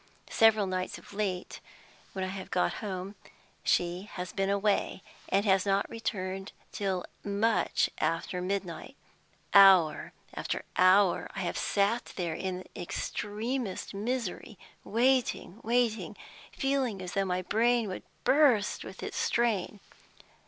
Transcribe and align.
Several 0.31 0.65
nights 0.65 0.97
of 0.97 1.13
late, 1.13 1.59
when 2.13 2.25
I 2.25 2.29
have 2.29 2.49
got 2.49 2.73
home, 2.81 3.13
she 3.63 4.09
has 4.13 4.33
been 4.33 4.49
away, 4.49 5.03
and 5.29 5.45
has 5.45 5.63
not 5.63 5.87
returned 5.91 6.51
till 6.71 7.05
much 7.23 7.87
after 7.99 8.41
midnight. 8.41 8.95
Hour 9.53 10.11
after 10.33 10.65
hour 10.75 11.29
I 11.35 11.41
have 11.41 11.55
sat 11.55 12.13
there 12.15 12.33
in 12.33 12.63
the 12.63 12.81
extremest 12.81 13.93
misery, 13.93 14.57
waiting, 14.83 15.59
waiting, 15.61 16.17
feeling 16.51 16.99
as 16.99 17.13
though 17.13 17.23
my 17.25 17.43
brain 17.43 17.87
would 17.89 18.01
burst 18.23 18.83
with 18.83 19.03
its 19.03 19.17
strain! 19.17 19.79